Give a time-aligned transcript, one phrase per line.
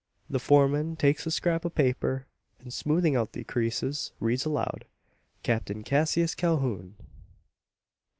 [0.31, 2.25] The foreman takes the scrap of paper;
[2.59, 4.85] and, smoothing out the creases, reads aloud:
[5.43, 6.95] Captain Cassius Calhoun!